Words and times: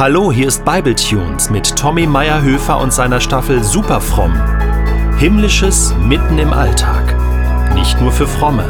Hallo, 0.00 0.32
hier 0.32 0.48
ist 0.48 0.64
Bibletunes 0.64 1.50
mit 1.50 1.76
Tommy 1.76 2.06
Meyerhöfer 2.06 2.80
und 2.80 2.90
seiner 2.90 3.20
Staffel 3.20 3.62
Superfromm. 3.62 4.32
Himmlisches 5.18 5.94
mitten 6.02 6.38
im 6.38 6.54
Alltag. 6.54 7.14
Nicht 7.74 8.00
nur 8.00 8.10
für 8.10 8.26
Fromme. 8.26 8.64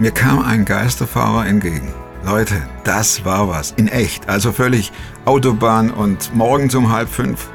Mir 0.00 0.10
kam 0.10 0.44
ein 0.44 0.64
Geisterfahrer 0.64 1.46
entgegen. 1.46 1.94
Leute, 2.24 2.56
das 2.82 3.24
war 3.24 3.48
was. 3.48 3.70
In 3.70 3.86
echt. 3.86 4.28
Also 4.28 4.50
völlig 4.50 4.90
Autobahn 5.24 5.92
und 5.92 6.34
morgens 6.34 6.74
um 6.74 6.90
halb 6.90 7.08
fünf. 7.08 7.50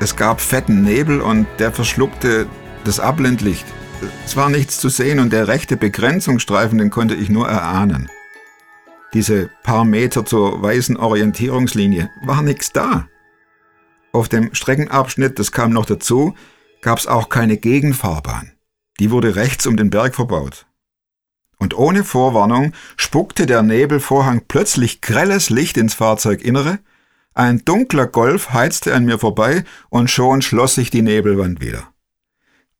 Es 0.00 0.16
gab 0.16 0.40
fetten 0.40 0.82
Nebel 0.82 1.20
und 1.20 1.46
der 1.60 1.70
verschluckte 1.70 2.48
das 2.82 2.98
Abblendlicht. 2.98 3.66
Es 4.24 4.36
war 4.36 4.48
nichts 4.48 4.78
zu 4.78 4.88
sehen 4.88 5.18
und 5.18 5.32
der 5.32 5.48
rechte 5.48 5.76
Begrenzungsstreifen, 5.76 6.78
den 6.78 6.90
konnte 6.90 7.14
ich 7.14 7.28
nur 7.28 7.48
erahnen. 7.48 8.10
Diese 9.14 9.50
paar 9.62 9.84
Meter 9.84 10.24
zur 10.24 10.62
weißen 10.62 10.96
Orientierungslinie 10.96 12.10
war 12.24 12.42
nichts 12.42 12.72
da. 12.72 13.08
Auf 14.12 14.28
dem 14.28 14.54
Streckenabschnitt, 14.54 15.38
das 15.38 15.52
kam 15.52 15.70
noch 15.70 15.86
dazu, 15.86 16.34
gab 16.80 16.98
es 16.98 17.06
auch 17.06 17.28
keine 17.28 17.58
Gegenfahrbahn. 17.58 18.52
Die 19.00 19.10
wurde 19.10 19.36
rechts 19.36 19.66
um 19.66 19.76
den 19.76 19.90
Berg 19.90 20.14
verbaut. 20.14 20.66
Und 21.58 21.76
ohne 21.76 22.04
Vorwarnung 22.04 22.72
spuckte 22.96 23.46
der 23.46 23.62
Nebelvorhang 23.62 24.42
plötzlich 24.48 25.00
grelles 25.00 25.50
Licht 25.50 25.76
ins 25.76 25.94
Fahrzeuginnere, 25.94 26.78
ein 27.34 27.64
dunkler 27.64 28.06
Golf 28.06 28.52
heizte 28.52 28.94
an 28.94 29.04
mir 29.04 29.18
vorbei 29.18 29.64
und 29.88 30.10
schon 30.10 30.42
schloss 30.42 30.74
sich 30.74 30.90
die 30.90 31.02
Nebelwand 31.02 31.60
wieder. 31.60 31.88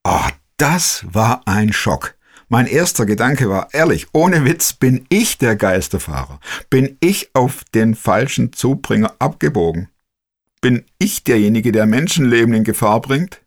Oh, 0.05 0.29
das 0.63 1.05
war 1.13 1.43
ein 1.47 1.73
Schock. 1.73 2.15
Mein 2.49 2.69
erster 2.69 3.05
Gedanke 3.05 3.49
war, 3.49 3.75
ehrlich, 3.75 4.07
ohne 4.13 4.45
Witz, 4.45 4.73
bin 4.73 5.07
ich 5.09 5.37
der 5.37 5.57
Geisterfahrer? 5.57 6.39
Bin 6.71 6.99
ich 7.01 7.31
auf 7.35 7.65
den 7.75 7.97
falschen 7.97 8.53
Zubringer 8.53 9.13
abgebogen? 9.19 9.89
Bin 10.61 10.85
ich 10.99 11.25
derjenige, 11.25 11.73
der 11.73 11.87
Menschenleben 11.87 12.55
in 12.55 12.63
Gefahr 12.63 13.01
bringt? 13.01 13.41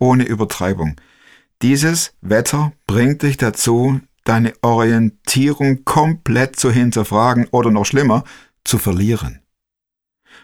Ohne 0.00 0.24
Übertreibung. 0.24 0.96
Dieses 1.62 2.12
Wetter 2.22 2.72
bringt 2.88 3.22
dich 3.22 3.36
dazu, 3.36 4.00
deine 4.24 4.54
Orientierung 4.62 5.84
komplett 5.84 6.56
zu 6.56 6.72
hinterfragen 6.72 7.46
oder 7.52 7.70
noch 7.70 7.86
schlimmer, 7.86 8.24
zu 8.64 8.78
verlieren. 8.78 9.42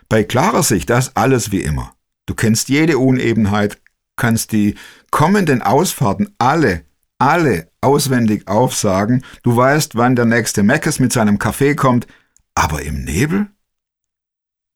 Bei 0.08 0.22
klarer 0.22 0.62
Sicht 0.62 0.90
das 0.90 1.16
alles 1.16 1.50
wie 1.50 1.62
immer. 1.62 1.92
Du 2.26 2.34
kennst 2.34 2.68
jede 2.68 2.98
Unebenheit, 2.98 3.80
kannst 4.16 4.52
die 4.52 4.76
kommenden 5.10 5.62
Ausfahrten 5.62 6.34
alle, 6.38 6.84
alle 7.18 7.70
auswendig 7.80 8.48
aufsagen. 8.48 9.24
Du 9.42 9.56
weißt, 9.56 9.96
wann 9.96 10.16
der 10.16 10.24
nächste 10.24 10.62
Meckes 10.62 10.98
mit 10.98 11.12
seinem 11.12 11.38
Kaffee 11.38 11.74
kommt. 11.74 12.06
Aber 12.54 12.82
im 12.82 13.04
Nebel? 13.04 13.48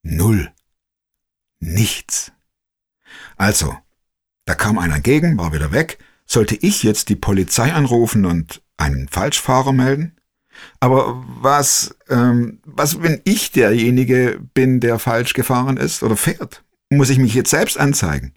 Null. 0.03 0.51
Nichts. 1.61 2.33
Also, 3.37 3.77
da 4.45 4.55
kam 4.55 4.79
einer 4.79 4.97
entgegen, 4.97 5.39
war 5.39 5.53
wieder 5.53 5.73
weg. 5.73 5.99
Sollte 6.27 6.57
ich 6.57 6.83
jetzt 6.83 7.09
die 7.09 7.17
Polizei 7.17 7.73
anrufen 7.73 8.25
und 8.25 8.63
einen 8.77 9.09
Falschfahrer 9.09 9.73
melden? 9.73 10.17
Aber 10.81 11.25
was, 11.27 11.97
ähm, 12.09 12.61
was, 12.65 13.03
wenn 13.03 13.21
ich 13.25 13.53
derjenige 13.53 14.41
bin, 14.55 14.81
der 14.81 14.99
falsch 14.99 15.33
gefahren 15.35 15.77
ist 15.77 16.03
oder 16.03 16.17
fährt? 16.17 16.65
Muss 16.91 17.11
ich 17.11 17.19
mich 17.19 17.35
jetzt 17.35 17.51
selbst 17.51 17.79
anzeigen? 17.79 18.35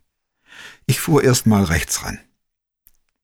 Ich 0.85 0.99
fuhr 0.99 1.23
erst 1.23 1.45
mal 1.45 1.63
rechts 1.63 2.03
ran. 2.03 2.19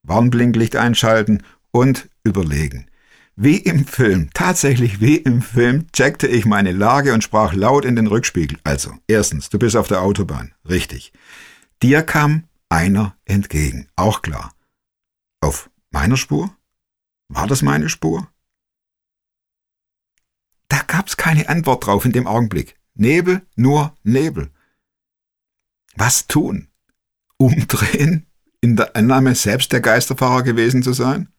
Warnblinklicht 0.04 0.76
einschalten 0.76 1.44
und 1.72 2.10
überlegen. 2.24 2.88
Wie 3.36 3.58
im 3.58 3.86
Film, 3.86 4.30
tatsächlich 4.34 5.00
wie 5.00 5.18
im 5.18 5.44
Film, 5.44 5.92
checkte 5.92 6.28
ich 6.28 6.46
meine 6.46 6.72
Lage 6.72 7.14
und 7.14 7.24
sprach 7.24 7.54
laut 7.54 7.86
in 7.86 7.96
den 7.96 8.08
Rückspiegel. 8.08 8.58
Also, 8.64 8.94
erstens, 9.08 9.50
du 9.50 9.60
bist 9.60 9.76
auf 9.76 9.88
der 9.88 10.02
Autobahn. 10.02 10.54
Richtig. 10.68 11.14
Dir 11.84 12.02
kam 12.02 12.46
einer 12.70 13.16
entgegen. 13.26 13.90
Auch 13.96 14.24
klar. 14.24 14.56
Auf 15.40 15.70
meiner 15.92 16.18
Spur? 16.18 16.56
War 17.28 17.46
das 17.46 17.62
meine 17.62 17.90
Spur? 17.90 18.28
Da 20.70 20.82
gab's 20.88 21.16
keine 21.16 21.48
Antwort 21.48 21.86
drauf 21.86 22.06
in 22.06 22.14
dem 22.14 22.26
Augenblick. 22.26 22.76
Nebel, 22.96 23.46
nur 23.56 23.96
Nebel. 24.04 24.50
Was 25.96 26.26
tun? 26.26 26.70
Umdrehen, 27.38 28.26
in 28.62 28.76
der 28.76 28.96
Annahme 28.96 29.36
selbst 29.36 29.72
der 29.72 29.82
Geisterfahrer 29.82 30.44
gewesen 30.44 30.84
zu 30.84 30.94
sein? 30.94 31.32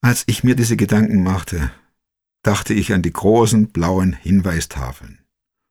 Als 0.00 0.24
ich 0.26 0.42
mir 0.42 0.56
diese 0.56 0.76
Gedanken 0.76 1.22
machte, 1.22 1.72
dachte 2.42 2.74
ich 2.74 2.92
an 2.92 3.02
die 3.02 3.12
großen 3.12 3.68
blauen 3.68 4.14
Hinweistafeln. 4.14 5.24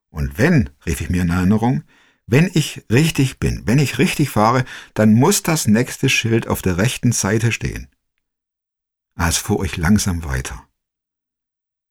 Und 0.09 0.38
wenn, 0.38 0.70
rief 0.86 1.02
ich 1.02 1.09
mir 1.09 1.24
in 1.24 1.30
Erinnerung, 1.30 1.84
wenn 2.28 2.50
ich 2.53 2.86
richtig 2.90 3.40
bin, 3.40 3.64
wenn 3.66 3.78
ich 3.80 3.97
richtig 3.97 4.30
fahre, 4.30 4.64
dann 4.94 5.14
muss 5.14 5.44
das 5.44 5.68
nächste 5.68 6.08
Schild 6.08 6.47
auf 6.47 6.62
der 6.62 6.78
rechten 6.78 7.12
Seite 7.12 7.52
stehen. 7.52 7.90
Als 9.16 9.38
fuhr 9.38 9.66
ich 9.66 9.75
langsam 9.75 10.24
weiter. 10.24 10.66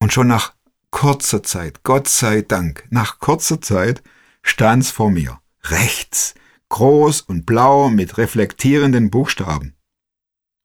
Und 0.01 0.15
schon 0.15 0.29
nach 0.29 0.55
kurzer 0.91 1.43
Zeit, 1.43 1.83
Gott 1.83 2.09
sei 2.09 2.41
Dank, 2.41 2.87
nach 2.89 3.19
kurzer 3.19 3.61
Zeit 3.61 4.03
stand's 4.43 4.91
vor 4.91 5.11
mir, 5.11 5.41
rechts, 5.65 6.35
groß 6.69 7.23
und 7.23 7.47
blau 7.47 7.89
mit 7.89 8.19
reflektierenden 8.19 9.11
Buchstaben. 9.11 9.75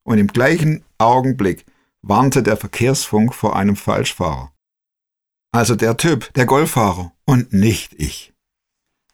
Und 0.04 0.18
im 0.18 0.28
gleichen 0.28 0.84
Augenblick 0.98 1.66
warnte 2.02 2.42
der 2.42 2.56
Verkehrsfunk 2.56 3.34
vor 3.34 3.56
einem 3.56 3.76
Falschfahrer. 3.76 4.52
Also 5.52 5.74
der 5.74 5.96
Typ, 5.96 6.32
der 6.34 6.46
Golffahrer 6.46 7.12
und 7.24 7.52
nicht 7.52 7.94
ich. 7.94 8.32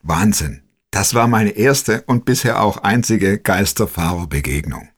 Wahnsinn. 0.03 0.63
Das 0.91 1.15
war 1.15 1.27
meine 1.27 1.51
erste 1.51 2.03
und 2.03 2.27
bisher 2.27 2.61
auch 2.61 2.79
einzige 2.79 3.39
Geisterfahrerbegegnung. 3.39 4.91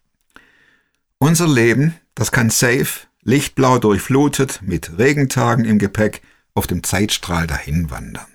Unser 1.19 1.47
Leben, 1.47 1.95
das 2.17 2.33
kann 2.33 2.51
safe, 2.51 3.07
lichtblau 3.23 3.79
durchflutet, 3.79 4.61
mit 4.63 4.99
Regentagen 4.99 5.65
im 5.65 5.79
Gepäck, 5.79 6.23
auf 6.55 6.67
dem 6.67 6.83
Zeitstrahl 6.83 7.47
dahinwandern. 7.47 8.34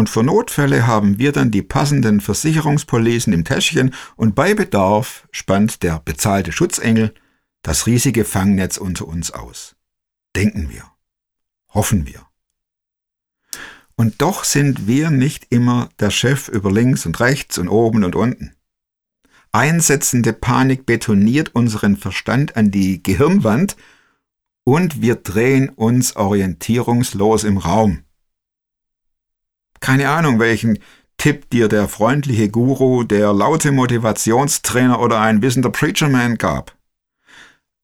Und 0.00 0.08
für 0.08 0.22
Notfälle 0.22 0.86
haben 0.86 1.18
wir 1.18 1.30
dann 1.30 1.50
die 1.50 1.60
passenden 1.60 2.22
Versicherungspolisen 2.22 3.34
im 3.34 3.44
Täschchen 3.44 3.92
und 4.16 4.34
bei 4.34 4.54
Bedarf 4.54 5.28
spannt 5.30 5.82
der 5.82 6.00
bezahlte 6.02 6.52
Schutzengel 6.52 7.12
das 7.60 7.86
riesige 7.86 8.24
Fangnetz 8.24 8.78
unter 8.78 9.06
uns 9.06 9.30
aus. 9.30 9.76
Denken 10.34 10.70
wir. 10.70 10.84
Hoffen 11.74 12.06
wir. 12.06 12.26
Und 13.94 14.22
doch 14.22 14.44
sind 14.44 14.86
wir 14.86 15.10
nicht 15.10 15.48
immer 15.50 15.90
der 15.98 16.10
Chef 16.10 16.48
über 16.48 16.72
links 16.72 17.04
und 17.04 17.20
rechts 17.20 17.58
und 17.58 17.68
oben 17.68 18.02
und 18.02 18.16
unten. 18.16 18.54
Einsetzende 19.52 20.32
Panik 20.32 20.86
betoniert 20.86 21.54
unseren 21.54 21.98
Verstand 21.98 22.56
an 22.56 22.70
die 22.70 23.02
Gehirnwand 23.02 23.76
und 24.64 25.02
wir 25.02 25.16
drehen 25.16 25.68
uns 25.68 26.16
orientierungslos 26.16 27.44
im 27.44 27.58
Raum. 27.58 28.04
Keine 29.80 30.10
Ahnung, 30.10 30.38
welchen 30.38 30.78
Tipp 31.16 31.50
dir 31.50 31.68
der 31.68 31.88
freundliche 31.88 32.48
Guru, 32.48 33.04
der 33.04 33.32
laute 33.32 33.72
Motivationstrainer 33.72 35.00
oder 35.00 35.20
ein 35.20 35.42
wissender 35.42 35.70
Preacherman 35.70 36.38
gab. 36.38 36.76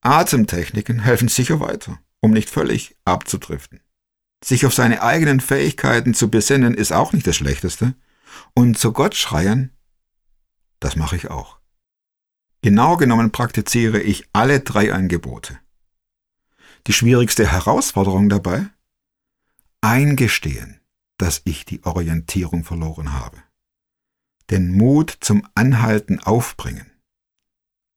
Atemtechniken 0.01 1.01
helfen 1.01 1.29
sicher 1.29 1.61
weiter, 1.61 1.99
um 2.21 2.31
nicht 2.31 2.49
völlig 2.49 2.97
abzudriften. 3.05 3.81
Sich 4.43 4.65
auf 4.65 4.73
seine 4.73 5.03
eigenen 5.03 5.41
Fähigkeiten 5.41 6.15
zu 6.15 6.31
besinnen 6.31 6.75
ist 6.75 6.93
auch 6.93 7.13
nicht 7.13 7.27
das 7.27 7.37
Schlechteste. 7.37 7.95
Und 8.55 8.79
zu 8.79 8.93
Gott 8.93 9.15
schreien, 9.15 9.71
das 10.81 10.97
mache 10.97 11.17
ich 11.17 11.31
auch. 11.31 11.59
Genau 12.63 12.97
genommen 12.97 13.33
praktiziere 13.33 14.01
ich 14.01 14.25
alle 14.33 14.61
drei 14.61 14.93
Angebote. 14.93 15.59
Die 16.87 16.93
schwierigste 16.93 17.51
Herausforderung 17.51 18.29
dabei? 18.29 18.67
Eingestehen 19.81 20.81
dass 21.19 21.43
ich 21.45 21.65
die 21.65 21.85
Orientierung 21.85 22.65
verloren 22.65 23.13
habe. 23.13 23.43
Den 24.51 24.77
Mut 24.77 25.17
zum 25.21 25.47
Anhalten 25.55 26.21
aufbringen. 26.21 26.91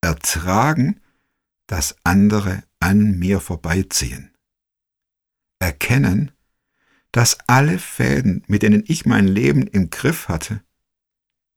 Ertragen, 0.02 1.02
dass 1.68 1.96
andere 2.04 2.64
an 2.80 3.20
mir 3.20 3.40
vorbeiziehen. 3.40 4.36
Erkennen, 5.60 6.32
dass 7.12 7.38
alle 7.48 7.80
Fäden, 7.80 8.44
mit 8.48 8.64
denen 8.64 8.84
ich 8.88 9.06
mein 9.06 9.28
Leben 9.28 9.68
im 9.68 9.90
Griff 9.90 10.28
hatte, 10.28 10.64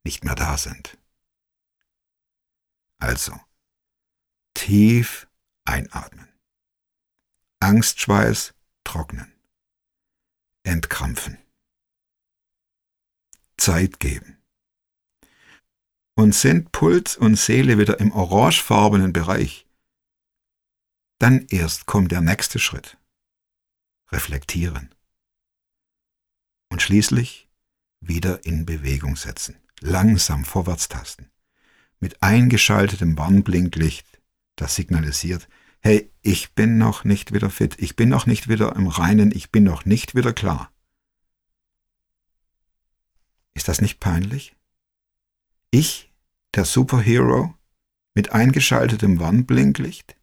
nicht 0.03 0.23
mehr 0.23 0.35
da 0.35 0.57
sind. 0.57 0.97
Also, 2.99 3.39
tief 4.53 5.27
einatmen. 5.65 6.27
Angstschweiß 7.59 8.53
trocknen. 8.83 9.31
Entkrampfen. 10.63 11.42
Zeit 13.63 13.99
geben. 14.01 14.37
und 16.15 16.35
sind 16.35 16.71
Puls 16.71 17.17
und 17.17 17.37
Seele 17.37 17.77
wieder 17.77 17.99
im 17.99 18.11
orangefarbenen 18.11 19.13
Bereich, 19.13 19.65
dann 21.17 21.47
erst 21.49 21.85
kommt 21.85 22.11
der 22.11 22.21
nächste 22.21 22.59
Schritt. 22.59 22.97
Reflektieren. 24.11 24.93
Und 26.69 26.81
schließlich 26.81 27.49
wieder 28.01 28.45
in 28.45 28.65
Bewegung 28.65 29.15
setzen. 29.15 29.55
Langsam 29.79 30.43
vorwärts 30.43 30.89
tasten. 30.89 31.31
Mit 32.01 32.21
eingeschaltetem 32.21 33.17
Warnblinklicht, 33.17 34.05
das 34.57 34.75
signalisiert, 34.75 35.47
hey, 35.79 36.11
ich 36.21 36.53
bin 36.53 36.77
noch 36.77 37.05
nicht 37.05 37.33
wieder 37.33 37.49
fit, 37.49 37.75
ich 37.79 37.95
bin 37.95 38.09
noch 38.09 38.25
nicht 38.25 38.49
wieder 38.49 38.75
im 38.75 38.87
Reinen, 38.87 39.31
ich 39.31 39.51
bin 39.51 39.63
noch 39.63 39.85
nicht 39.85 40.15
wieder 40.15 40.33
klar. 40.33 40.72
Ist 43.53 43.67
das 43.67 43.81
nicht 43.81 43.99
peinlich? 43.99 44.55
Ich, 45.71 46.11
der 46.55 46.65
Superhero, 46.65 47.53
mit 48.15 48.31
eingeschaltetem 48.31 49.19
Warnblinklicht? 49.19 50.15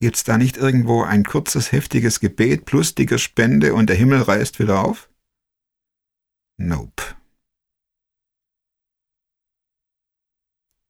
Gibt's 0.00 0.24
da 0.24 0.38
nicht 0.38 0.56
irgendwo 0.56 1.02
ein 1.02 1.24
kurzes, 1.24 1.72
heftiges 1.72 2.20
Gebet 2.20 2.64
plus 2.64 2.94
dicke 2.94 3.18
Spende 3.18 3.74
und 3.74 3.88
der 3.88 3.96
Himmel 3.96 4.22
reißt 4.22 4.58
wieder 4.58 4.82
auf? 4.82 5.10
Nope. 6.56 7.16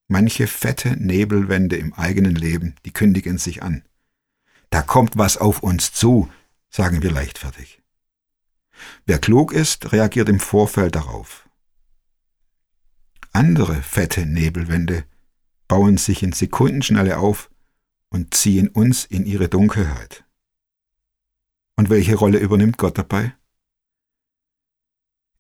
Manche 0.09 0.47
fette 0.47 0.97
Nebelwände 0.97 1.77
im 1.77 1.93
eigenen 1.95 2.35
Leben, 2.35 2.75
die 2.85 2.93
kündigen 2.93 3.39
sich 3.39 3.63
an. 3.63 3.85
Da 4.71 4.83
kommt 4.83 5.17
was 5.17 5.37
auf 5.37 5.63
uns 5.63 5.93
zu, 5.93 6.31
sagen 6.69 7.03
wir 7.03 7.11
leichtfertig. 7.11 7.80
Wer 9.07 9.19
klug 9.19 9.53
ist, 9.53 9.93
reagiert 9.93 10.29
im 10.29 10.41
Vorfeld 10.41 10.95
darauf. 10.95 11.49
Andere 13.33 13.77
fette 13.83 14.27
Nebelwände 14.27 15.05
bauen 15.69 15.97
sich 15.97 16.23
in 16.23 16.33
Sekundenschnelle 16.33 17.19
auf 17.19 17.51
und 18.09 18.35
ziehen 18.35 18.69
uns 18.69 19.05
in 19.05 19.25
ihre 19.25 19.49
Dunkelheit. 19.49 20.25
Und 21.77 21.91
welche 21.91 22.17
Rolle 22.17 22.39
übernimmt 22.39 22.77
Gott 22.77 22.99
dabei? 22.99 23.33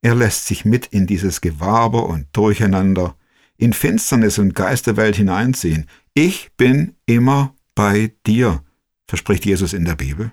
Er 0.02 0.14
lässt 0.14 0.46
sich 0.46 0.64
mit 0.64 0.86
in 0.86 1.06
dieses 1.06 1.40
Gewaber 1.40 2.06
und 2.06 2.28
Durcheinander, 2.32 3.16
in 3.56 3.72
Finsternis 3.72 4.38
und 4.38 4.54
Geisterwelt 4.54 5.16
hineinziehen. 5.16 5.86
Ich 6.14 6.52
bin 6.56 6.96
immer 7.04 7.54
bei 7.74 8.14
dir, 8.26 8.64
verspricht 9.06 9.44
Jesus 9.44 9.74
in 9.74 9.84
der 9.84 9.96
Bibel. 9.96 10.32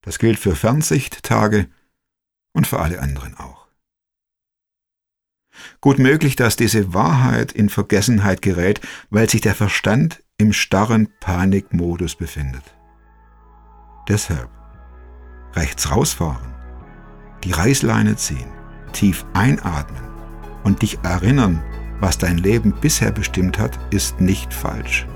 Das 0.00 0.18
gilt 0.18 0.38
für 0.38 0.56
Fernsichttage 0.56 1.68
und 2.52 2.66
für 2.66 2.80
alle 2.80 3.00
anderen 3.00 3.36
auch. 3.36 3.66
Gut 5.80 5.98
möglich, 5.98 6.36
dass 6.36 6.56
diese 6.56 6.94
Wahrheit 6.94 7.52
in 7.52 7.68
Vergessenheit 7.68 8.42
gerät, 8.42 8.80
weil 9.10 9.28
sich 9.28 9.40
der 9.40 9.54
Verstand 9.54 10.22
im 10.38 10.52
starren 10.52 11.08
Panikmodus 11.20 12.16
befindet. 12.16 12.74
Deshalb 14.08 14.48
rechts 15.54 15.90
rausfahren, 15.90 16.54
die 17.44 17.52
Reißleine 17.52 18.16
ziehen, 18.16 18.50
tief 18.92 19.24
einatmen 19.34 20.02
und 20.64 20.82
dich 20.82 20.98
erinnern, 21.02 21.62
was 22.00 22.18
dein 22.18 22.38
Leben 22.38 22.72
bisher 22.80 23.12
bestimmt 23.12 23.58
hat, 23.58 23.78
ist 23.92 24.20
nicht 24.20 24.52
falsch. 24.52 25.06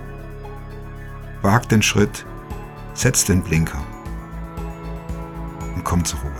Wag 1.42 1.68
den 1.68 1.82
Schritt, 1.82 2.24
setz 2.94 3.24
den 3.24 3.42
Blinker 3.42 3.84
und 5.74 5.84
komm 5.84 6.04
zur 6.04 6.20
Ruhe. 6.20 6.35